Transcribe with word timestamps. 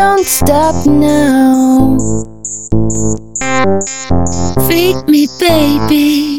Don't 0.00 0.24
stop 0.24 0.86
now. 0.86 1.98
Feed 4.66 4.96
me, 5.06 5.26
baby. 5.38 6.38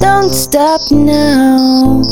Don't 0.00 0.34
stop 0.34 0.90
now. 0.90 2.02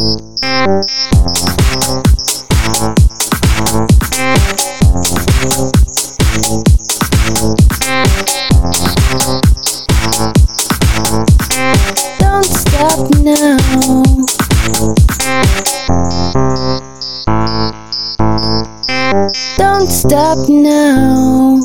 Don't 19.79 19.89
stop 19.89 20.48
now. 20.48 21.61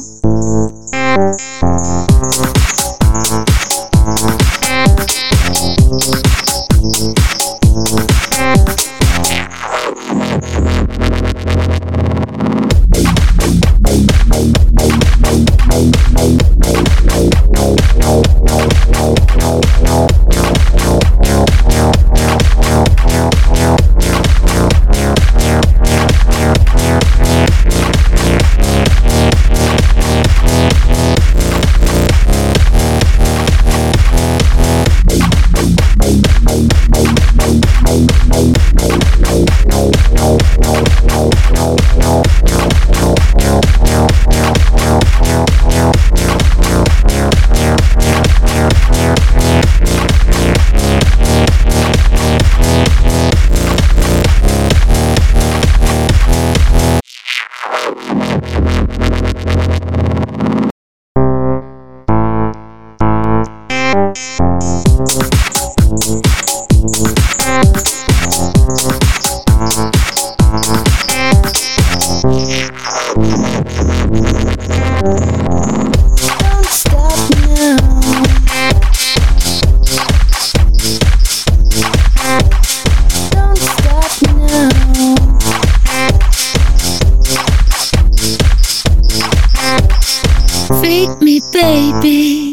Baby. 91.99 92.51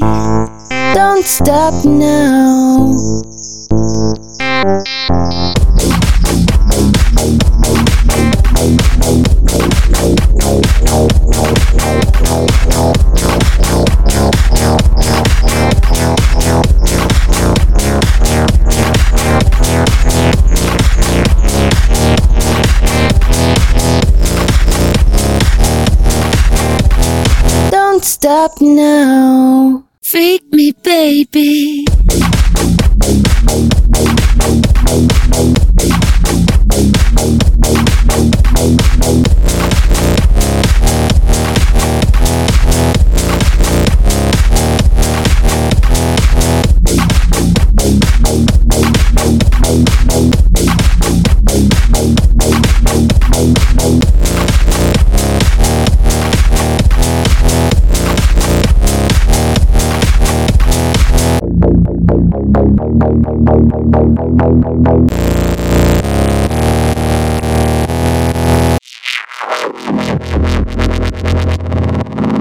Don't 0.94 1.25
stop 1.25 1.84
now. 1.84 3.38
Don't 27.98 28.04
stop 28.04 28.53
now. 28.60 29.82
Feed 30.03 30.53
me, 30.53 30.70
baby. 30.84 31.84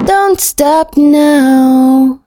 Don't 0.05 0.39
stop 0.39 0.95
now. 0.95 2.21